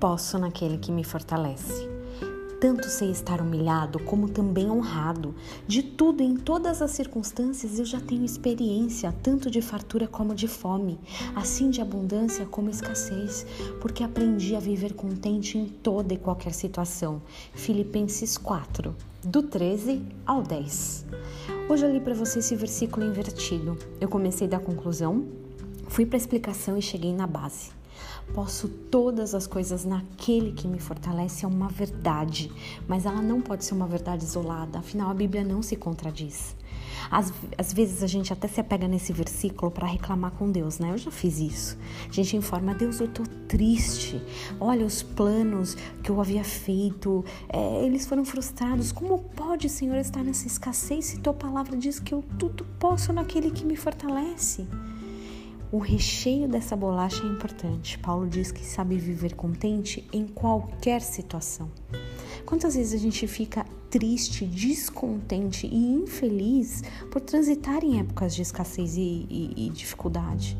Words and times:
posso 0.00 0.38
naquele 0.38 0.78
que 0.78 0.90
me 0.90 1.04
fortalece. 1.04 1.86
Tanto 2.58 2.88
sei 2.88 3.10
estar 3.10 3.40
humilhado 3.40 3.98
como 4.00 4.28
também 4.28 4.70
honrado. 4.70 5.34
De 5.66 5.82
tudo, 5.82 6.22
em 6.22 6.36
todas 6.36 6.82
as 6.82 6.90
circunstâncias, 6.90 7.78
eu 7.78 7.84
já 7.84 8.00
tenho 8.00 8.24
experiência, 8.24 9.14
tanto 9.22 9.50
de 9.50 9.62
fartura 9.62 10.06
como 10.06 10.34
de 10.34 10.48
fome, 10.48 10.98
assim 11.34 11.70
de 11.70 11.80
abundância 11.80 12.44
como 12.44 12.68
escassez, 12.68 13.46
porque 13.80 14.04
aprendi 14.04 14.54
a 14.56 14.60
viver 14.60 14.94
contente 14.94 15.56
em 15.56 15.66
toda 15.66 16.12
e 16.12 16.18
qualquer 16.18 16.52
situação. 16.52 17.22
Filipenses 17.54 18.36
4, 18.36 18.94
do 19.24 19.42
13 19.42 20.02
ao 20.26 20.42
10. 20.42 21.06
Hoje 21.68 21.86
eu 21.86 21.92
li 21.92 22.00
para 22.00 22.14
você 22.14 22.40
esse 22.40 22.54
versículo 22.56 23.06
invertido. 23.06 23.78
Eu 23.98 24.08
comecei 24.08 24.46
da 24.46 24.58
conclusão, 24.58 25.26
fui 25.88 26.04
para 26.04 26.16
a 26.16 26.20
explicação 26.20 26.76
e 26.76 26.82
cheguei 26.82 27.14
na 27.14 27.26
base. 27.26 27.79
Posso 28.34 28.68
todas 28.68 29.34
as 29.34 29.46
coisas 29.46 29.84
naquele 29.84 30.52
que 30.52 30.68
me 30.68 30.78
fortalece 30.78 31.44
é 31.44 31.48
uma 31.48 31.68
verdade, 31.68 32.50
mas 32.86 33.06
ela 33.06 33.20
não 33.20 33.40
pode 33.40 33.64
ser 33.64 33.74
uma 33.74 33.86
verdade 33.86 34.24
isolada, 34.24 34.78
afinal 34.78 35.10
a 35.10 35.14
Bíblia 35.14 35.44
não 35.44 35.62
se 35.62 35.76
contradiz. 35.76 36.54
Às, 37.10 37.32
às 37.56 37.72
vezes 37.72 38.02
a 38.02 38.06
gente 38.06 38.32
até 38.32 38.48
se 38.48 38.60
apega 38.60 38.86
nesse 38.86 39.12
versículo 39.12 39.70
para 39.70 39.86
reclamar 39.86 40.32
com 40.32 40.50
Deus, 40.50 40.78
né? 40.78 40.90
Eu 40.90 40.98
já 40.98 41.10
fiz 41.10 41.38
isso. 41.38 41.78
A 42.08 42.12
gente 42.12 42.36
informa, 42.36 42.74
Deus, 42.74 43.00
eu 43.00 43.08
tô 43.08 43.22
triste. 43.48 44.20
Olha, 44.58 44.84
os 44.84 45.02
planos 45.02 45.76
que 46.02 46.10
eu 46.10 46.20
havia 46.20 46.44
feito, 46.44 47.24
é, 47.48 47.84
eles 47.84 48.06
foram 48.06 48.24
frustrados. 48.24 48.92
Como 48.92 49.18
pode, 49.18 49.68
Senhor, 49.68 49.96
estar 49.96 50.22
nessa 50.22 50.46
escassez 50.46 51.06
se 51.06 51.18
tua 51.18 51.34
palavra 51.34 51.76
diz 51.76 51.98
que 51.98 52.14
eu 52.14 52.22
tudo 52.38 52.64
posso 52.78 53.12
naquele 53.12 53.50
que 53.50 53.64
me 53.64 53.76
fortalece? 53.76 54.66
O 55.72 55.78
recheio 55.78 56.48
dessa 56.48 56.74
bolacha 56.74 57.22
é 57.22 57.28
importante. 57.28 57.96
Paulo 57.96 58.26
diz 58.28 58.50
que 58.50 58.64
sabe 58.64 58.96
viver 58.96 59.36
contente 59.36 60.04
em 60.12 60.26
qualquer 60.26 61.00
situação. 61.00 61.70
Quantas 62.44 62.74
vezes 62.74 62.92
a 62.92 62.98
gente 62.98 63.24
fica 63.28 63.64
triste, 63.88 64.44
descontente 64.44 65.68
e 65.68 65.76
infeliz 65.76 66.82
por 67.08 67.20
transitar 67.20 67.84
em 67.84 68.00
épocas 68.00 68.34
de 68.34 68.42
escassez 68.42 68.96
e, 68.96 69.26
e, 69.30 69.66
e 69.66 69.70
dificuldade? 69.70 70.58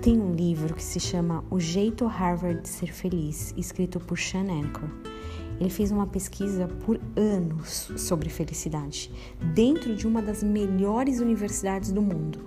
Tem 0.00 0.18
um 0.18 0.32
livro 0.32 0.74
que 0.74 0.82
se 0.82 0.98
chama 0.98 1.44
O 1.50 1.60
Jeito 1.60 2.06
Harvard 2.06 2.62
de 2.62 2.70
Ser 2.70 2.94
Feliz, 2.94 3.52
escrito 3.54 4.00
por 4.00 4.18
Sean 4.18 4.50
Anker. 4.50 4.88
Ele 5.60 5.68
fez 5.68 5.90
uma 5.90 6.06
pesquisa 6.06 6.66
por 6.86 6.98
anos 7.14 7.92
sobre 7.98 8.30
felicidade, 8.30 9.12
dentro 9.54 9.94
de 9.94 10.06
uma 10.06 10.22
das 10.22 10.42
melhores 10.42 11.20
universidades 11.20 11.92
do 11.92 12.00
mundo. 12.00 12.38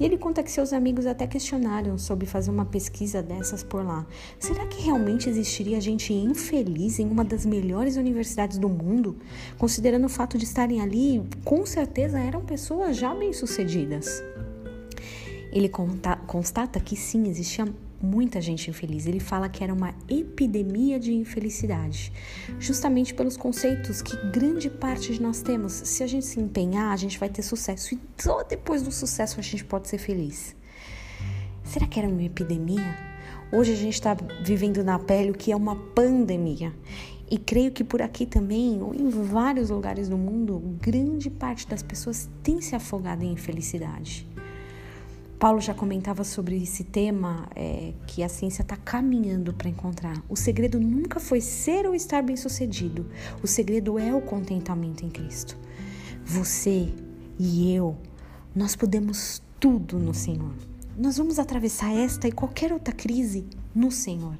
E 0.00 0.04
ele 0.04 0.16
conta 0.16 0.42
que 0.42 0.50
seus 0.50 0.72
amigos 0.72 1.06
até 1.06 1.26
questionaram 1.26 1.98
sobre 1.98 2.24
fazer 2.24 2.50
uma 2.50 2.64
pesquisa 2.64 3.22
dessas 3.22 3.62
por 3.62 3.84
lá. 3.84 4.06
Será 4.38 4.66
que 4.66 4.82
realmente 4.82 5.28
existiria 5.28 5.80
gente 5.80 6.12
infeliz 6.12 6.98
em 6.98 7.08
uma 7.08 7.24
das 7.24 7.44
melhores 7.44 7.96
universidades 7.96 8.58
do 8.58 8.68
mundo? 8.68 9.16
Considerando 9.58 10.04
o 10.04 10.08
fato 10.08 10.38
de 10.38 10.44
estarem 10.44 10.80
ali, 10.80 11.26
com 11.44 11.66
certeza 11.66 12.18
eram 12.18 12.44
pessoas 12.44 12.96
já 12.96 13.14
bem-sucedidas. 13.14 14.22
Ele 15.50 15.68
constata 16.26 16.78
que 16.78 16.94
sim, 16.94 17.28
existia 17.28 17.66
muita 18.00 18.40
gente 18.40 18.70
infeliz. 18.70 19.06
Ele 19.06 19.20
fala 19.20 19.48
que 19.48 19.62
era 19.62 19.72
uma 19.72 19.94
epidemia 20.08 20.98
de 20.98 21.12
infelicidade, 21.12 22.12
justamente 22.58 23.14
pelos 23.14 23.36
conceitos 23.36 24.02
que 24.02 24.16
grande 24.30 24.70
parte 24.70 25.12
de 25.12 25.20
nós 25.20 25.42
temos. 25.42 25.72
Se 25.72 26.02
a 26.02 26.06
gente 26.06 26.26
se 26.26 26.40
empenhar, 26.40 26.92
a 26.92 26.96
gente 26.96 27.18
vai 27.18 27.28
ter 27.28 27.42
sucesso 27.42 27.94
e 27.94 28.00
só 28.16 28.42
depois 28.42 28.82
do 28.82 28.92
sucesso 28.92 29.38
a 29.38 29.42
gente 29.42 29.64
pode 29.64 29.88
ser 29.88 29.98
feliz. 29.98 30.54
Será 31.64 31.86
que 31.86 31.98
era 31.98 32.08
uma 32.08 32.22
epidemia? 32.22 32.96
Hoje 33.52 33.72
a 33.72 33.76
gente 33.76 33.94
está 33.94 34.16
vivendo 34.42 34.84
na 34.84 34.98
pele 34.98 35.30
o 35.30 35.34
que 35.34 35.52
é 35.52 35.56
uma 35.56 35.76
pandemia. 35.76 36.72
E 37.30 37.36
creio 37.36 37.70
que 37.70 37.84
por 37.84 38.00
aqui 38.00 38.24
também, 38.24 38.82
ou 38.82 38.94
em 38.94 39.10
vários 39.10 39.68
lugares 39.68 40.08
do 40.08 40.16
mundo, 40.16 40.58
grande 40.80 41.28
parte 41.28 41.68
das 41.68 41.82
pessoas 41.82 42.28
tem 42.42 42.60
se 42.62 42.74
afogado 42.74 43.22
em 43.22 43.32
infelicidade. 43.32 44.26
Paulo 45.38 45.60
já 45.60 45.72
comentava 45.72 46.24
sobre 46.24 46.60
esse 46.60 46.82
tema 46.82 47.48
é, 47.54 47.92
que 48.08 48.24
a 48.24 48.28
ciência 48.28 48.62
está 48.62 48.76
caminhando 48.76 49.52
para 49.52 49.68
encontrar. 49.68 50.20
O 50.28 50.34
segredo 50.34 50.80
nunca 50.80 51.20
foi 51.20 51.40
ser 51.40 51.86
ou 51.86 51.94
estar 51.94 52.22
bem-sucedido. 52.24 53.06
O 53.40 53.46
segredo 53.46 54.00
é 54.00 54.12
o 54.12 54.20
contentamento 54.20 55.04
em 55.04 55.08
Cristo. 55.08 55.56
Você 56.24 56.88
e 57.38 57.72
eu, 57.72 57.96
nós 58.52 58.74
podemos 58.74 59.40
tudo 59.60 59.96
no 59.96 60.12
Senhor. 60.12 60.52
Nós 60.96 61.18
vamos 61.18 61.38
atravessar 61.38 61.92
esta 61.92 62.26
e 62.26 62.32
qualquer 62.32 62.72
outra 62.72 62.92
crise 62.92 63.46
no 63.72 63.92
Senhor, 63.92 64.36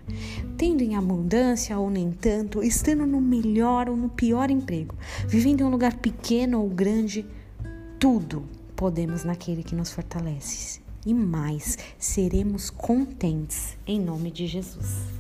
tendo 0.57 0.83
em 0.83 0.97
abundância 0.97 1.79
ou 1.79 1.89
nem 1.89 2.11
tanto, 2.11 2.61
estando 2.61 3.07
no 3.07 3.21
melhor 3.21 3.89
ou 3.89 3.97
no 3.97 4.09
pior 4.09 4.51
emprego, 4.51 4.97
vivendo 5.29 5.61
em 5.61 5.65
um 5.65 5.71
lugar 5.71 5.97
pequeno 5.99 6.61
ou 6.61 6.69
grande, 6.69 7.25
tudo 8.01 8.43
podemos 8.75 9.23
naquele 9.23 9.63
que 9.63 9.77
nos 9.77 9.93
fortalece 9.93 10.88
e 11.09 11.15
mais 11.15 11.79
seremos 11.99 12.69
contentes 12.69 13.79
em 13.87 13.99
nome 13.99 14.31
de 14.31 14.47
Jesus. 14.47 15.18